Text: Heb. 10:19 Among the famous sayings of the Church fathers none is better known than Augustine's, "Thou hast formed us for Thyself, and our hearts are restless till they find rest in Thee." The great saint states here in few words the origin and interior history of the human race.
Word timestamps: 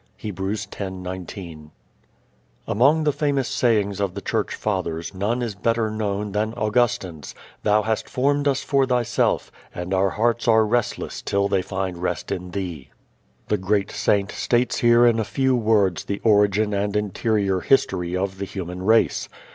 Heb. 0.17 0.33
10:19 0.37 1.69
Among 2.67 3.03
the 3.03 3.13
famous 3.13 3.47
sayings 3.47 3.99
of 3.99 4.15
the 4.15 4.21
Church 4.21 4.55
fathers 4.55 5.13
none 5.13 5.43
is 5.43 5.53
better 5.53 5.91
known 5.91 6.31
than 6.31 6.55
Augustine's, 6.55 7.35
"Thou 7.61 7.83
hast 7.83 8.09
formed 8.09 8.47
us 8.47 8.63
for 8.63 8.87
Thyself, 8.87 9.51
and 9.75 9.93
our 9.93 10.09
hearts 10.09 10.47
are 10.47 10.65
restless 10.65 11.21
till 11.21 11.47
they 11.47 11.61
find 11.61 11.99
rest 11.99 12.31
in 12.31 12.49
Thee." 12.49 12.89
The 13.47 13.59
great 13.59 13.91
saint 13.91 14.31
states 14.31 14.77
here 14.79 15.05
in 15.05 15.23
few 15.23 15.55
words 15.55 16.05
the 16.05 16.17
origin 16.23 16.73
and 16.73 16.95
interior 16.95 17.59
history 17.59 18.17
of 18.17 18.39
the 18.39 18.45
human 18.45 18.81
race. 18.81 19.29